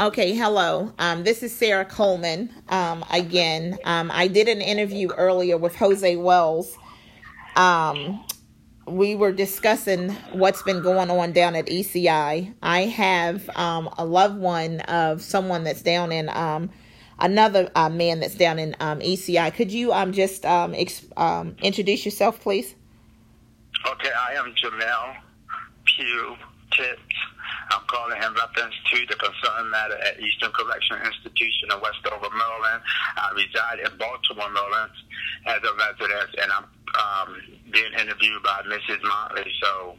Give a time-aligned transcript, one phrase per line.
[0.00, 0.92] Okay, hello.
[0.98, 2.50] Um, this is Sarah Coleman.
[2.68, 6.76] Um, again, um, I did an interview earlier with Jose Wells.
[7.56, 8.24] Um,
[8.86, 12.54] we were discussing what's been going on down at ECI.
[12.62, 16.70] I have um, a loved one of someone that's down in um,
[17.18, 19.54] another uh, man that's down in um, ECI.
[19.54, 20.74] Could you um, just um,
[21.16, 22.74] um, introduce yourself, please?
[23.86, 25.16] Okay, I am Jamel
[25.84, 26.36] Pugh
[26.72, 27.14] Tipps.
[27.70, 32.82] I'm calling in reference to the concerned matter at Eastern Correctional Institution in Westover, Maryland.
[33.16, 34.92] I reside in Baltimore, Maryland
[35.46, 36.64] as a resident, and I'm
[36.94, 37.36] um,
[37.72, 39.02] being interviewed by Mrs.
[39.02, 39.96] Motley, so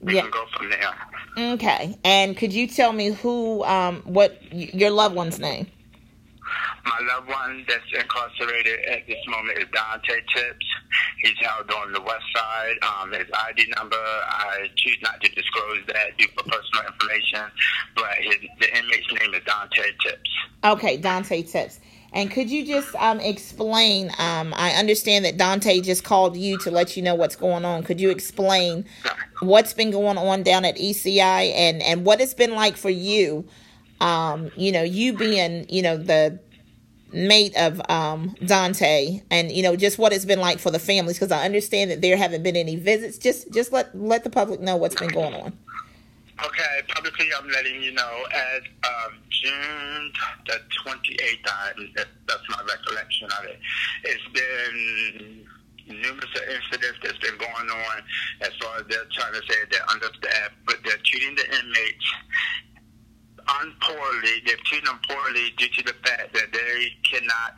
[0.00, 0.22] we Yeah.
[0.22, 1.52] can go from there.
[1.54, 1.96] Okay.
[2.04, 5.70] And could you tell me who, um, what y- your loved one's name?
[6.84, 10.66] My loved one that's incarcerated at this moment is Donta Tipps.
[11.22, 12.76] He's held on the west side.
[12.82, 17.50] Um, his ID number, I choose not to disclose that due for personal information,
[17.94, 20.30] but his, the inmate's name is Donta Tipps.
[20.64, 21.80] Okay, Donta Tipps.
[22.12, 24.10] And could you just um, explain?
[24.18, 27.84] Um, I understand that Donta just called you to let you know what's going on.
[27.84, 28.84] Could you explain
[29.40, 33.46] what's been going on down at ECI and, and what it's been like for you?
[34.00, 36.40] Um, you know, you being, you know, the
[37.12, 41.18] mate of um, Donta and, you know, just what it's been like for the families
[41.18, 43.18] because I understand that there haven't been any visits.
[43.18, 45.52] Just just let let the public know what's been going on.
[46.44, 50.12] Okay, publicly, I'm letting you know as of June
[50.46, 51.72] the 28th, I,
[52.26, 53.58] that's my recollection of it.
[54.04, 55.46] It's been
[55.86, 58.02] numerous incidents that's been going on
[58.40, 62.14] as far as they're trying to say they're understaffed, but they're treating the inmates
[63.58, 64.42] unpoorly.
[64.46, 67.56] They're treating them poorly due to the fact that they cannot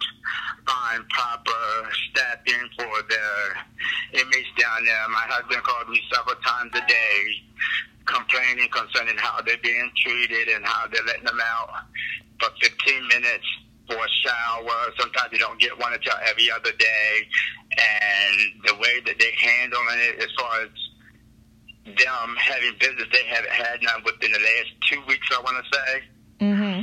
[0.67, 5.09] find proper staffing for their inmates down there.
[5.09, 7.43] My husband called me several times a day
[8.07, 11.87] complaining concerning how they're being treated and how they're letting them out
[12.41, 13.47] for 15 minutes
[13.87, 14.93] for a shower.
[14.99, 17.28] Sometimes they don't get one until every other day.
[17.72, 20.71] And the way that they're handling it as far as
[21.84, 25.78] them having business, they haven't had none within the last two weeks, I want to
[25.78, 26.03] say.
[26.41, 26.81] Mm-hmm.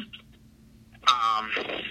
[1.08, 1.82] Um,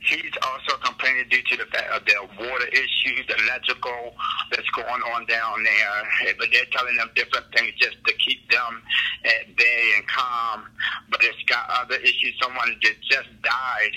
[0.00, 4.14] he's also complaining due to the fact of their water issues, electrical
[4.50, 6.34] that's going on down there.
[6.38, 8.82] But they're telling them different things just to keep them
[9.24, 10.64] at bay and calm.
[11.10, 12.34] But it's got other issues.
[12.42, 13.92] Someone that just died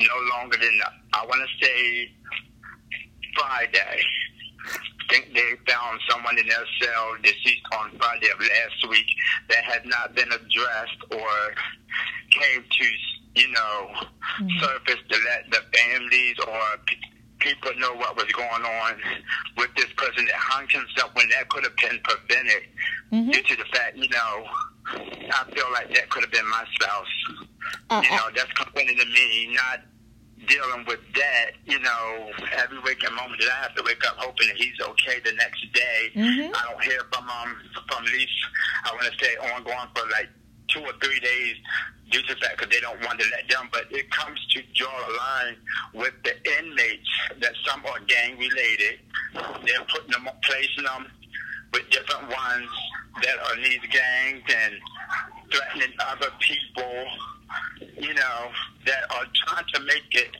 [0.00, 0.80] no longer than,
[1.12, 2.10] I want to say,
[3.34, 4.02] Friday.
[5.10, 9.06] Think they found someone in their cell deceased on Friday of last week
[9.48, 11.54] that had not been addressed or
[12.30, 12.86] came to,
[13.34, 13.90] you know,
[14.60, 16.60] surface to let the families or
[17.40, 18.94] people know what was going on
[19.56, 22.62] with this person that hung himself when that could have been prevented
[23.10, 23.32] Mhm.
[23.32, 24.48] due to the fact, you know,
[24.86, 27.08] I feel like that could have been my spouse.
[27.90, 29.80] Uh, you know, that's complaining to me, not
[30.46, 34.48] dealing with that, you know, every waking moment that I have to wake up hoping
[34.48, 36.10] that he's okay the next day.
[36.14, 36.50] Mhm.
[36.54, 38.32] I don't hear from um from least
[38.84, 40.28] I want to say ongoing for like
[40.68, 41.56] two or three days
[42.10, 43.68] due to the fact that they don't want to let them.
[43.72, 45.56] But it comes to draw a line
[45.94, 47.08] with the inmates
[47.40, 49.00] that some are gang related.
[49.66, 51.06] They're putting them, placing them
[51.72, 52.68] with different ones
[53.22, 54.74] that are in these gangs and
[55.52, 57.06] threatening other people,
[58.00, 58.50] you know,
[58.86, 60.36] that are trying to make it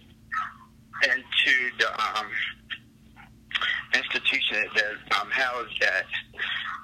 [1.04, 2.26] into the um,
[3.94, 6.06] institution that um, housed at.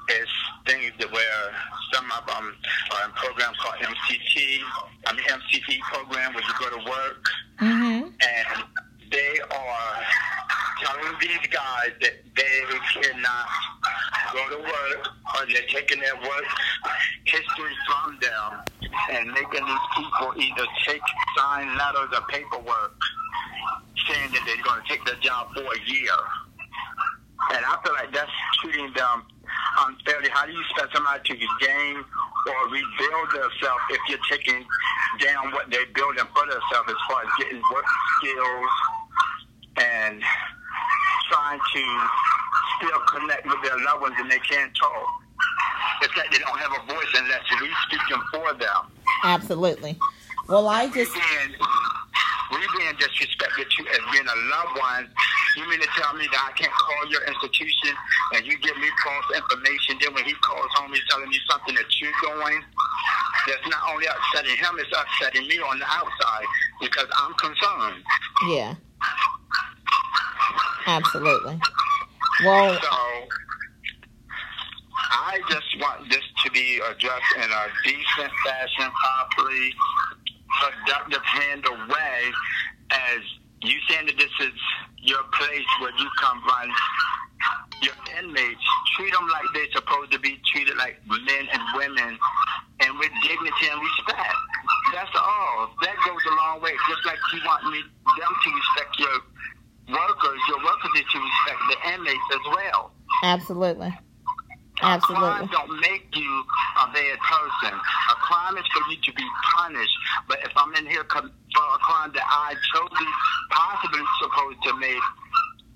[0.09, 0.31] It's
[0.66, 1.53] things that where
[1.92, 2.54] some of them
[2.92, 4.60] are in programs called MCT,
[5.06, 7.25] I mean MCT program, where you go to work
[7.60, 8.08] mm-hmm.
[8.08, 8.64] and
[9.10, 10.03] they are
[10.82, 12.62] telling these guys that they
[12.93, 13.48] cannot
[14.32, 16.44] go to work or they're taking their work
[17.36, 18.50] history from them
[19.12, 21.04] and making these people either take
[21.36, 22.97] signed letters or paperwork
[24.08, 26.16] saying that they're going to take their job for a year.
[27.52, 28.30] And I feel like that's
[28.62, 29.22] treating them
[29.84, 30.28] unfairly.
[30.30, 34.64] How do you expect somebody to gain or rebuild themselves if you're taking
[35.20, 37.87] down what they're building for themselves as far as getting work
[38.19, 38.72] skills
[39.76, 40.22] and
[41.31, 41.82] trying to
[42.78, 45.08] still connect with their loved ones and they can't talk?
[46.02, 47.06] It's like they don't have a voice
[47.66, 48.82] we speaking for them.
[49.24, 49.98] Absolutely.
[50.48, 51.50] Well, I We just being,
[52.52, 55.08] we being disrespected to as being a loved one.
[55.56, 57.90] You mean to tell me that I can't call your institution
[58.34, 59.96] and you give me false information?
[60.00, 62.62] Then when he calls home, he's telling me something that you're doing.
[63.48, 66.44] That's not only upsetting him, it's upsetting me on the outside
[66.80, 68.04] because I'm concerned.
[68.48, 68.74] yeah.
[70.86, 71.58] Absolutely.
[72.44, 73.15] Well, So
[75.11, 79.73] I just want this to be addressed in a decent fashion, properly,
[80.61, 82.32] productive handle way
[82.91, 83.20] as
[83.62, 84.53] you saying that this is
[85.03, 86.70] your place where you come run
[87.82, 88.64] your inmates,
[88.97, 92.19] treat them like they're supposed to be treated like men and women
[92.81, 94.37] and with dignity and respect.
[94.93, 95.70] That's all.
[95.82, 96.73] That goes a long way.
[96.88, 99.19] Just like you want me them to respect your
[99.93, 102.93] workers, your workers need to respect the inmates as well.
[103.23, 103.94] Absolutely.
[104.82, 105.26] Absolutely.
[105.26, 106.44] A crime don't make you
[106.82, 107.75] a bad person.
[107.78, 109.26] A crime is for you to be
[109.56, 109.96] punished.
[110.28, 113.12] But if I'm in here for a crime that I totally,
[113.50, 115.02] possibly supposed to make,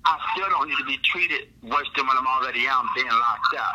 [0.05, 3.55] I still don't need to be treated worse than what I'm already am, being locked
[3.57, 3.73] up.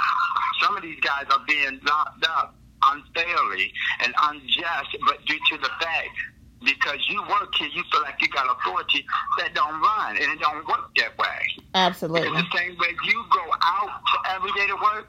[0.60, 5.70] Some of these guys are being locked up unfairly and unjust, but due to the
[5.80, 6.16] fact
[6.66, 9.06] because you work here, you feel like you got authority
[9.38, 11.40] that don't run, and it don't work that way.
[11.74, 12.26] Absolutely.
[12.26, 15.06] It's the same way you go out to every day to work.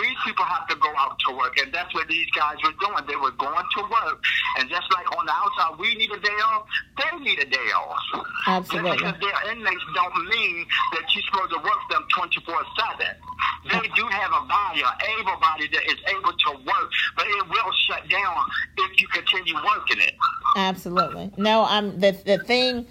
[0.00, 3.04] These people have to go out to work, and that's what these guys were doing.
[3.06, 4.24] They were going to work,
[4.58, 6.66] and just like on the outside, we need a day off.
[6.96, 8.24] They need a day off.
[8.46, 8.96] Absolutely.
[8.96, 13.14] Just because they're inmates don't mean that you're supposed to work them 24 seven.
[13.66, 17.44] They do have a body, an able body that is able to work, but it
[17.48, 18.46] will shut down
[18.78, 20.14] if you continue working it.
[20.56, 21.32] Absolutely.
[21.38, 22.86] No, I'm the the thing,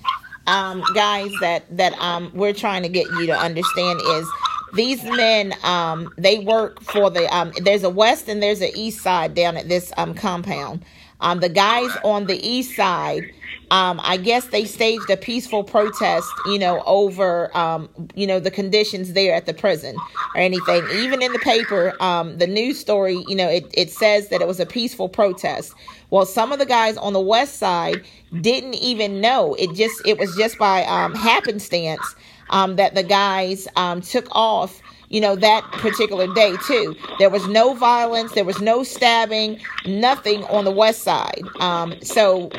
[0.48, 4.30] um, guys, that that um we're trying to get you to understand is
[4.76, 9.02] these men um they work for the um there's a west and there's an east
[9.04, 10.86] side down at this um compound.
[11.26, 13.26] Um, the guys on the east side
[13.72, 18.52] um, I guess they staged a peaceful protest, you know, over, um, you know, the
[18.52, 19.96] conditions there at the prison
[20.36, 20.84] or anything.
[20.94, 24.48] Even in the paper, um, the news story, you know, it, it says that it
[24.48, 25.74] was a peaceful protest.
[26.12, 28.06] Well, some of the guys on the west side
[28.42, 29.56] didn't even know.
[29.56, 32.16] It just, it was just by um, happenstance
[32.52, 34.82] um, that the guys um, took off
[35.16, 36.94] you know, that particular day too.
[37.20, 41.48] There was no violence, there was no stabbing, nothing on the west side.
[41.62, 42.52] Um, so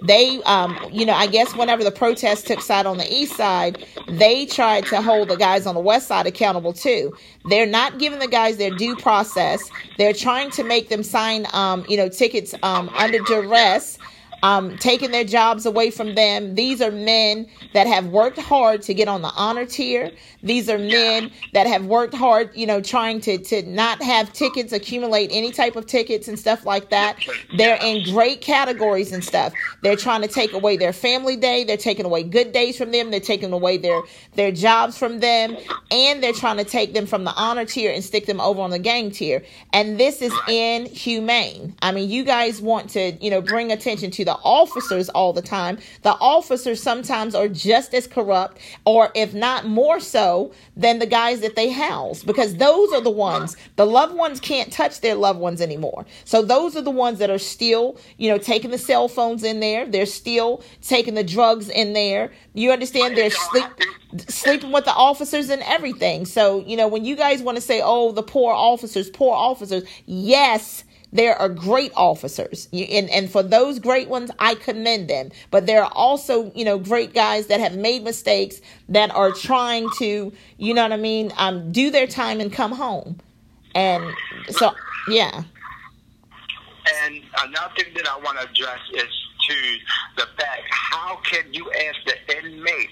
[0.00, 3.84] they um you know i guess whenever the protest took side on the east side
[4.08, 7.14] they tried to hold the guys on the west side accountable too.
[7.44, 9.70] They're not giving the guys their due process.
[9.98, 13.98] They're trying to make them sign um you know tickets um under duress
[14.42, 16.54] um, taking their jobs away from them.
[16.54, 20.10] These are men that have worked hard to get on the honor tier.
[20.42, 24.72] These are men that have worked hard, you know, trying to, to not have tickets,
[24.72, 27.18] accumulate any type of tickets and stuff like that.
[27.56, 29.52] They're in great categories and stuff.
[29.82, 31.64] They're trying to take away their family day.
[31.64, 33.10] They're taking away good days from them.
[33.10, 34.02] They're taking away their,
[34.34, 35.56] their jobs from them.
[35.90, 38.70] And they're trying to take them from the honor tier and stick them over on
[38.70, 39.44] the gang tier.
[39.72, 41.74] And this is inhumane.
[41.82, 45.34] I mean, you guys want to, you know, bring attention to the the officers all
[45.34, 45.78] the time.
[46.02, 51.40] The officers sometimes are just as corrupt, or if not more so, than the guys
[51.40, 55.38] that they house, because those are the ones, the loved ones can't touch their loved
[55.38, 56.06] ones anymore.
[56.24, 59.60] So those are the ones that are still, you know, taking the cell phones in
[59.60, 59.86] there.
[59.86, 62.32] They're still taking the drugs in there.
[62.54, 63.16] You understand?
[63.16, 63.66] They're sleep,
[64.28, 66.24] sleeping with the officers and everything.
[66.24, 69.84] So, you know, when you guys want to say, oh, the poor officers, poor officers,
[70.06, 75.30] yes there are great officers, and, and for those great ones, I commend them.
[75.50, 79.88] But there are also, you know, great guys that have made mistakes that are trying
[79.98, 83.18] to, you know what I mean, um, do their time and come home.
[83.74, 84.04] And
[84.48, 84.72] so,
[85.08, 85.42] yeah.
[87.04, 89.54] And another thing that I want to address is to
[90.16, 92.90] the fact how can you ask the inmate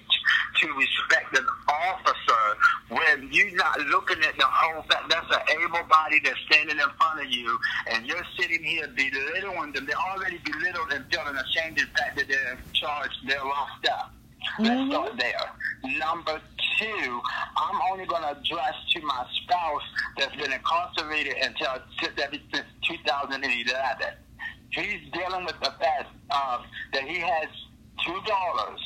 [0.60, 2.44] to respect an officer
[2.88, 6.90] when you're not looking at the whole fact that's an able body that's standing in
[6.98, 7.58] front of you
[7.90, 9.86] and you're sitting here belittling them.
[9.86, 14.12] They're already belittled and feeling ashamed of the fact that they're charged, they're locked up.
[14.58, 14.64] Mm-hmm.
[14.64, 15.98] Let's start there.
[15.98, 16.40] Number
[16.78, 17.20] two,
[17.56, 19.82] I'm only going to address to my spouse
[20.18, 24.06] that's been incarcerated until since 2011.
[24.70, 27.48] He's dealing with the fact uh, that he has
[28.04, 28.80] two daughters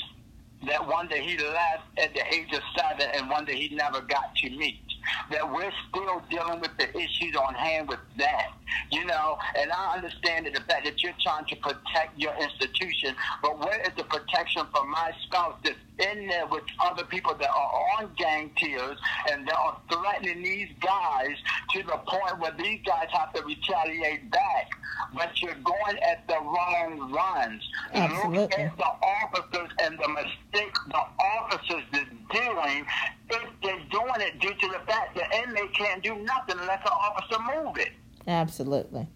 [0.67, 4.03] that one that he left at the age of seven and one that he never
[4.03, 4.84] got to meet.
[5.31, 8.53] That we're still dealing with the issues on hand with that,
[8.91, 9.39] you know.
[9.59, 13.81] And I understand that the fact that you're trying to protect your institution, but where
[13.81, 18.11] is the protection for my spouse that's in there with other people that are on
[18.17, 18.99] gang tiers
[19.31, 21.37] and they are threatening these guys
[21.73, 24.71] to the point where these guys have to retaliate back?
[25.15, 27.63] But you're going at the wrong runs.
[27.93, 28.39] Absolutely.
[28.39, 32.85] Look at the officers and the mistake the officers is doing
[33.31, 36.93] if they're doing it due to the fact the inmate can't do nothing unless the
[36.93, 37.93] officer move it.
[38.27, 39.07] Absolutely.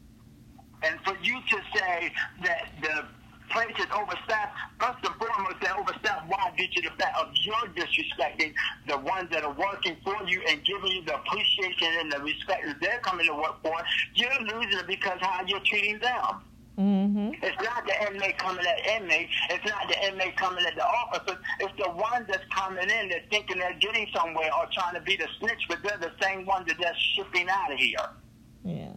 [0.82, 2.12] And for you to say
[2.44, 3.04] that the
[3.50, 6.28] place is overstaffed, first and foremost, they're overstaffed.
[6.28, 6.52] Why?
[6.56, 8.52] Due to the fact of your disrespecting
[8.86, 12.66] the ones that are working for you and giving you the appreciation and the respect
[12.66, 13.74] that they're coming to work for.
[14.14, 16.42] You're losing it because how you're treating them.
[16.78, 17.30] Mm-hmm.
[17.42, 19.28] It's not the inmate coming at inmate.
[19.50, 21.38] It's not the inmate coming at the officer.
[21.58, 25.16] It's the ones that's coming in that thinking they're getting somewhere or trying to be
[25.16, 28.08] the snitch, but they're the same ones that they're shipping out of here.
[28.64, 28.92] Yeah.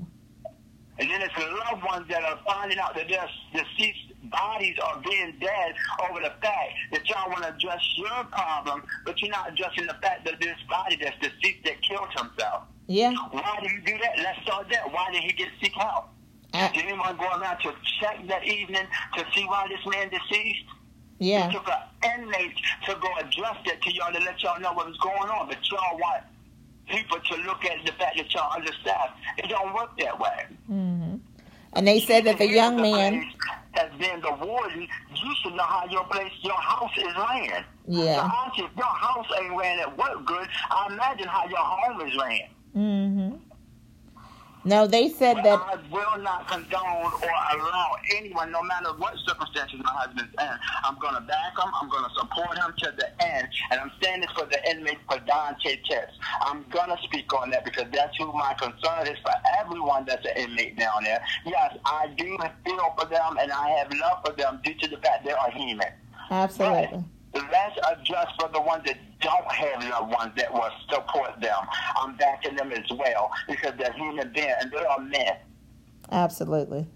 [1.00, 5.02] And then it's the loved ones that are finding out that their deceased bodies are
[5.02, 5.74] being dead
[6.08, 9.96] over the fact that y'all want to address your problem, but you're not addressing the
[10.04, 12.64] fact that this body that's deceased that killed himself.
[12.86, 13.16] Yeah.
[13.32, 14.18] Why did he do that?
[14.18, 14.84] Let's start there.
[14.92, 16.10] Why did he get sick help?
[16.54, 18.86] Uh, Did anyone go around to check that evening
[19.18, 20.66] to see why this man deceased?
[21.20, 21.48] yeah.
[21.48, 22.56] It took an inmate
[22.86, 25.58] to go address that to y'all to let y'all know what was going on, but
[25.70, 26.24] y'all want
[26.90, 29.14] people to look at the fact that y'all understaffed.
[29.38, 30.46] It don't work that way.
[30.70, 31.16] Mm-hmm.
[31.74, 33.32] And they said that the young If man.
[33.74, 34.82] Has been the warden.
[34.82, 37.64] You should know how your place, your house is ran.
[37.88, 38.30] Yeah.
[38.30, 42.18] So if your house ain't ran at work good, I imagine how your home is
[42.18, 42.40] ran.
[42.76, 43.51] Mm-hmm.
[44.64, 45.60] No, they said But that.
[45.60, 50.56] I will not condone or allow anyone, no matter what circumstances my husband's in.
[50.84, 51.72] I'm going to back him.
[51.82, 53.48] I'm going to support him to the end.
[53.72, 56.10] And I'm standing for the inmate for Dante Chess.
[56.42, 60.26] I'm going to speak on that because that's who my concern is for everyone that's
[60.26, 61.24] an inmate down there.
[61.46, 64.98] Yes, I do feel for them and I have love for them due to the
[64.98, 65.88] fact they are human.
[66.30, 67.04] Absolutely.
[67.34, 71.58] Let's adjust for the ones that don't have loved ones that will support them.
[71.98, 75.38] I'm backing them as well because they're human beings and they are men.
[76.12, 76.88] Absolutely.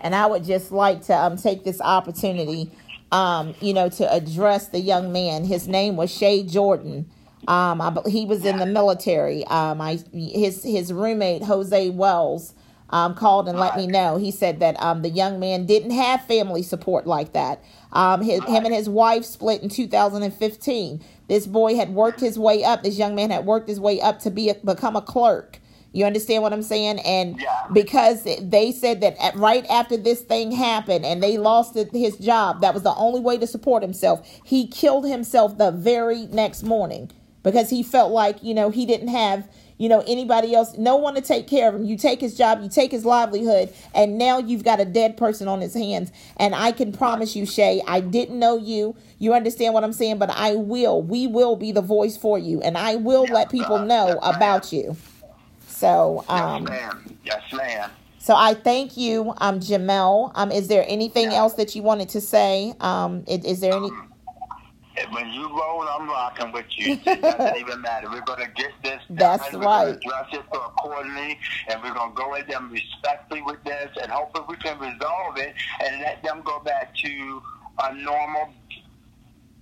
[0.00, 2.70] And I would just like to um, take this opportunity,
[3.12, 5.44] um, you know, to address the young man.
[5.44, 7.10] His name was Shay Jordan.
[7.48, 9.44] Um, I, he was in the military.
[9.46, 12.54] Um, I his his roommate Jose Wells
[12.90, 14.16] um, called and let me know.
[14.16, 17.62] He said that um, the young man didn't have family support like that.
[17.92, 21.02] Um, his, him and his wife split in 2015.
[21.30, 22.82] This boy had worked his way up.
[22.82, 25.60] This young man had worked his way up to be a, become a clerk.
[25.92, 26.98] You understand what I'm saying?
[26.98, 27.66] And Yeah.
[27.72, 32.62] because they said that at, right after this thing happened and they lost his job,
[32.62, 34.28] that was the only way to support himself.
[34.44, 37.12] He killed himself the very next morning
[37.44, 39.46] because he felt like, you know, he didn't have,
[39.80, 41.84] you know, anybody else, no one to take care of him.
[41.86, 45.48] You take his job, you take his livelihood, and now you've got a dead person
[45.48, 46.12] on his hands.
[46.36, 48.94] And I can promise you, Shay, I didn't know you.
[49.18, 50.18] You understand what I'm saying?
[50.18, 51.00] But I will.
[51.00, 54.34] We will be the voice for you, and I will Yes, let people know Yes,
[54.34, 54.96] about you.
[55.66, 57.16] So, Yes, um, ma'am.
[57.24, 57.90] Yes, ma'am.
[58.18, 60.30] so I thank you, um, Jamel.
[60.34, 62.74] Um, is there anything else that you wanted to say?
[62.80, 63.90] Um, is, is there any?
[65.10, 66.98] When you roll, I'm rocking with you.
[67.06, 68.08] It doesn't even matter.
[68.10, 69.16] We're going to get this done.
[69.16, 69.84] That's we're right.
[69.84, 71.38] Going to address it accordingly,
[71.68, 75.36] and we're going to go at them respectfully with this, and hopefully we can resolve
[75.36, 75.54] it
[75.84, 77.42] and let them go back to
[77.82, 78.50] a normal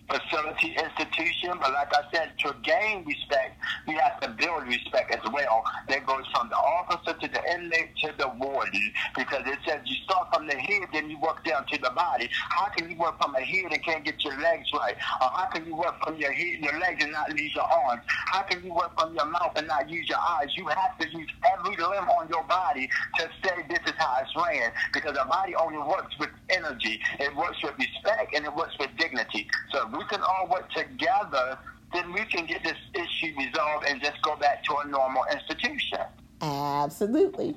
[0.09, 1.53] facility institution.
[1.61, 5.63] But like I said, to gain respect, we have to build respect as well.
[5.89, 9.97] That goes from the officer to the inmate to the warden, because it says you
[10.05, 12.29] start from the head, then you work down to the body.
[12.51, 14.97] How can you work from the head and can't get your legs right?
[15.21, 18.03] Or how can you work from your head, your legs and not use your arms?
[18.07, 20.49] How can you work from your mouth and not use your eyes?
[20.57, 22.89] You have to use every limb on your body
[23.19, 27.01] to say this is how it's ran, because the body only works with energy.
[27.19, 29.49] It works with respect and it works with dignity.
[29.73, 31.59] So if we can all work together,
[31.93, 36.01] then we can get this issue resolved and just go back to a normal institution.
[36.41, 37.57] Absolutely.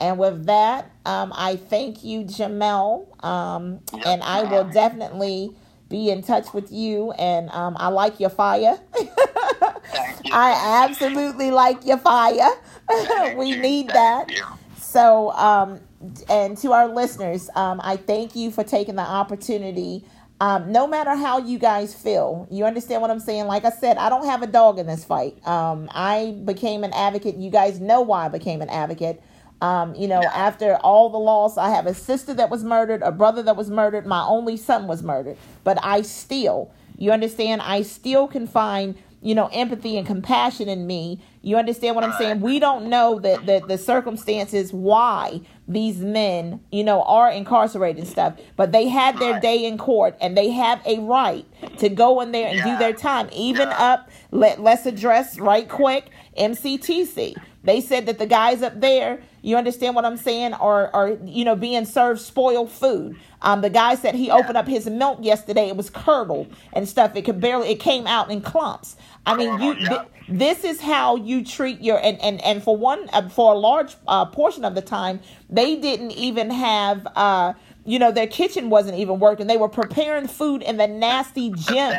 [0.00, 3.06] And with that, um, I thank you, Jamel.
[3.24, 5.50] Um, Yes, and I will definitely
[5.88, 7.12] be in touch with you.
[7.12, 8.78] And um, I like your fire.
[8.92, 10.30] Thank you.
[10.32, 12.50] I absolutely like your fire.
[13.36, 13.60] We you.
[13.60, 14.30] need Thank that.
[14.30, 14.44] you.
[14.78, 15.80] So, um,
[16.28, 20.04] and to our listeners, um, I thank you for taking the opportunity.
[20.40, 23.46] Um, no matter how you guys feel, you understand what I'm saying.
[23.46, 25.44] Like I said, I don't have a dog in this fight.
[25.46, 27.36] Um, I became an advocate.
[27.36, 29.20] You guys know why I became an advocate.
[29.60, 33.10] Um, you know, after all the loss, I have a sister that was murdered, a
[33.10, 35.36] brother that was murdered, my only son was murdered.
[35.64, 40.86] But I still, you understand, I still can find you know, empathy and compassion in
[40.86, 41.20] me.
[41.42, 42.40] You understand what I'm saying?
[42.40, 48.08] We don't know the, the, the circumstances why these men, you know, are incarcerated and
[48.08, 51.44] stuff, but they had their day in court and they have a right
[51.78, 53.28] to go in there and do their time.
[53.32, 53.76] Even Yeah.
[53.92, 56.08] up, let, let's address right quick
[56.38, 57.36] MCTC.
[57.64, 61.44] They said that the guys up there, you understand what I'm saying, Or, are you
[61.44, 63.16] know, being served spoiled food.
[63.42, 65.68] Um, the guy said he opened up his milk yesterday.
[65.68, 67.16] It was curdled and stuff.
[67.16, 68.96] It could barely, it came out in clumps.
[69.26, 70.04] I mean, you, yeah.
[70.28, 73.96] This is how you treat your and and and for one uh, for a large
[74.06, 77.06] uh, portion of the time, they didn't even have.
[77.16, 77.54] Uh,
[77.88, 79.46] you know, their kitchen wasn't even working.
[79.46, 81.90] They were preparing food in the nasty gym.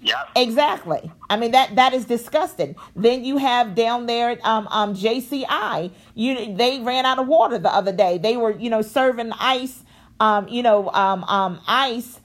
[0.00, 0.30] Yep.
[0.34, 1.12] Exactly.
[1.30, 2.74] I mean that that is disgusting.
[2.96, 5.92] Then you have down there at um, um JCI.
[6.16, 8.18] You they ran out of water the other day.
[8.18, 9.84] They were you know serving ice,
[10.18, 12.18] um you know um um ice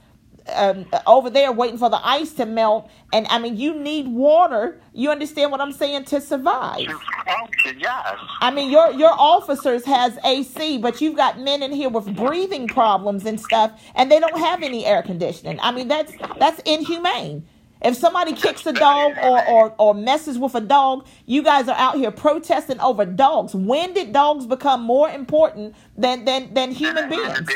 [0.54, 2.89] um, over there waiting for the ice to melt.
[3.13, 4.80] And I mean, you need water.
[4.94, 6.88] You understand what I'm saying to survive.
[7.77, 8.18] yes.
[8.42, 12.68] I mean, your your officers has AC, but you've got men in here with breathing
[12.68, 15.60] problems and stuff, and they don't have any air conditioning.
[15.62, 17.46] I mean, that's that's inhumane.
[17.84, 21.77] If somebody kicks a dog or, or, or messes with a dog, you guys are
[21.77, 23.54] out here protesting over dogs.
[23.54, 27.48] When did dogs become more important than than, than human beings?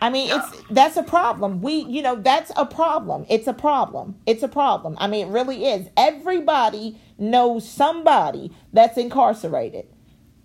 [0.00, 1.62] I mean, it's that's a problem.
[1.62, 3.26] We, you know, that's a problem.
[3.28, 4.16] It's a problem.
[4.26, 4.96] It's a problem.
[4.98, 5.88] I mean, it really is.
[5.96, 9.86] Everybody knows somebody that's incarcerated.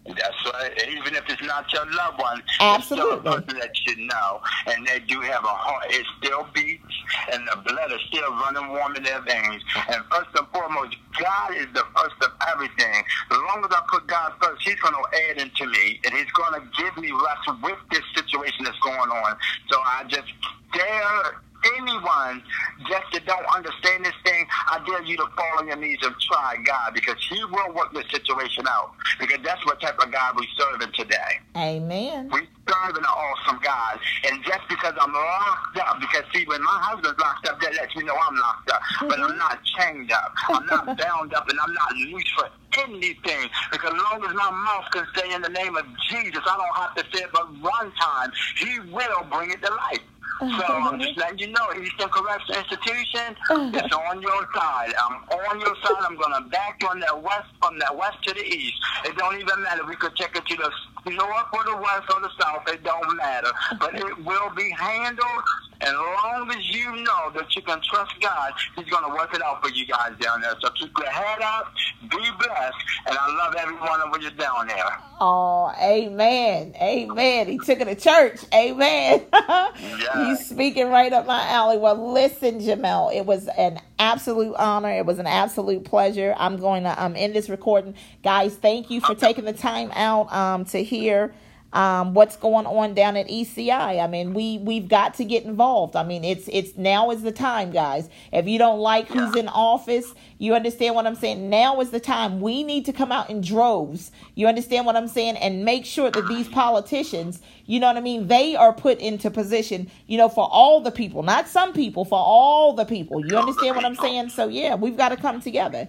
[0.06, 0.72] That's right.
[0.90, 3.14] Even if it's not your loved one, Absolutely.
[3.14, 5.86] it's still a person that you know, and they do have a heart.
[5.90, 6.94] It still beats,
[7.32, 9.62] and the blood is still running warm in their veins.
[9.90, 13.04] And first and foremost, God is the first of everything.
[13.30, 16.32] As long as I put God first, He's going to add into me, and He's
[16.34, 19.38] going to give me rest with this situation that's going on.
[19.70, 20.34] So I just
[20.74, 21.42] dare
[21.78, 22.44] anyone
[22.88, 26.16] just that don't understand this thing, I dare you to fall on your knees and
[26.20, 28.92] try God because He will work the situation out.
[29.20, 31.40] Because that's what type of God we serving today.
[31.58, 32.30] Amen.
[32.32, 34.00] We serving an awesome God.
[34.26, 37.96] And just because I'm locked up, because see, when my husband's locked up, that lets
[37.96, 38.82] me know I'm locked up.
[38.82, 39.08] Mm-hmm.
[39.10, 40.34] But I'm not chained up.
[40.50, 42.48] I'm not bound up, and I'm not loose for
[42.88, 43.50] anything.
[43.72, 46.76] Because as long as my mouth can say in the name of Jesus, I don't
[46.76, 48.32] have to say it but one time.
[48.58, 50.02] He will bring it to life.
[50.42, 53.36] So I'm just letting you know, Eastern Correctional Institution
[53.78, 54.92] is on your side.
[54.98, 56.02] I'm on your side.
[56.02, 58.74] I'm gonna back you on that west, from that west to the east.
[59.06, 59.86] It don't even matter.
[59.86, 62.68] We could check it to the north or the west or the south.
[62.68, 63.52] It don't matter.
[63.80, 65.44] But it will be handled.
[65.82, 69.42] And as long as you know that you can trust God, He's gonna work it
[69.42, 70.54] out for you guys down there.
[70.62, 72.76] So keep your head up, be blessed,
[73.08, 74.98] and I love everyone of you down there.
[75.20, 77.48] Oh, amen, amen.
[77.48, 79.26] He took it to church, amen.
[79.32, 80.26] yeah.
[80.26, 81.78] He's speaking right up my alley.
[81.78, 84.92] Well, listen, Jamel, it was an absolute honor.
[84.92, 86.34] It was an absolute pleasure.
[86.38, 88.56] I'm going to um end this recording, guys.
[88.56, 91.34] Thank you for taking the time out um to hear
[91.74, 94.04] um, what's going on down at ECI.
[94.04, 95.96] I mean, we we've got to get involved.
[95.96, 98.10] I mean, it's it's now is the time, guys.
[98.32, 101.50] If you don't like who's in office, you understand what I'm saying.
[101.50, 102.42] Now is the time.
[102.42, 104.12] We need to come out in droves.
[104.36, 108.02] You understand what I'm saying, and make sure that these politicians, you know what I
[108.02, 109.90] mean, they are put into position.
[110.08, 113.26] You know, for all the people, not some people, for all the people.
[113.26, 114.30] You understand what I'm saying?
[114.30, 115.88] So yeah, we've got to come together.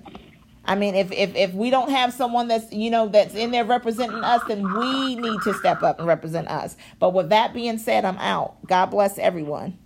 [0.64, 3.64] I mean, if, if if we don't have someone that's you know that's in there
[3.64, 6.76] representing us, then we need to step up and represent us.
[7.00, 8.64] But with that being said, I'm out.
[8.66, 9.78] God bless everyone.